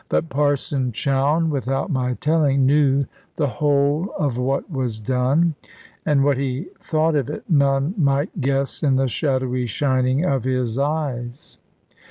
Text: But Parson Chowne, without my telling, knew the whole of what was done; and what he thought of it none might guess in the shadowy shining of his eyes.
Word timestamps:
But 0.09 0.29
Parson 0.29 0.91
Chowne, 0.91 1.51
without 1.51 1.91
my 1.91 2.13
telling, 2.15 2.65
knew 2.65 3.05
the 3.35 3.45
whole 3.45 4.11
of 4.17 4.35
what 4.39 4.67
was 4.67 4.99
done; 4.99 5.53
and 6.07 6.23
what 6.23 6.39
he 6.39 6.69
thought 6.79 7.13
of 7.15 7.29
it 7.29 7.43
none 7.47 7.93
might 7.99 8.41
guess 8.41 8.81
in 8.81 8.95
the 8.95 9.07
shadowy 9.07 9.67
shining 9.67 10.25
of 10.25 10.43
his 10.43 10.79
eyes. 10.79 11.59